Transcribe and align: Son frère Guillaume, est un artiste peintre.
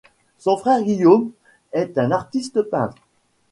Son 0.39 0.57
frère 0.57 0.81
Guillaume, 0.81 1.29
est 1.73 1.95
un 1.99 2.09
artiste 2.09 2.63
peintre. 2.63 3.03